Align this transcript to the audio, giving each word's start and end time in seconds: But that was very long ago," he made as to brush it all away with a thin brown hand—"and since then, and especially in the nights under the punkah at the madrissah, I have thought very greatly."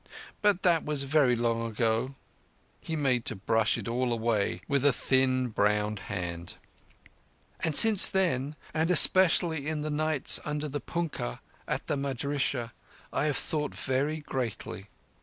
But 0.41 0.63
that 0.63 0.83
was 0.83 1.03
very 1.03 1.35
long 1.35 1.63
ago," 1.69 2.15
he 2.79 2.95
made 2.95 3.21
as 3.27 3.27
to 3.27 3.35
brush 3.35 3.77
it 3.77 3.87
all 3.87 4.11
away 4.11 4.61
with 4.67 4.83
a 4.83 4.91
thin 4.91 5.49
brown 5.49 5.97
hand—"and 5.97 7.75
since 7.77 8.07
then, 8.09 8.55
and 8.73 8.89
especially 8.89 9.67
in 9.67 9.81
the 9.81 9.91
nights 9.91 10.39
under 10.43 10.67
the 10.67 10.81
punkah 10.81 11.39
at 11.67 11.85
the 11.85 11.97
madrissah, 11.97 12.71
I 13.13 13.25
have 13.25 13.37
thought 13.37 13.75
very 13.75 14.21
greatly." 14.21 14.87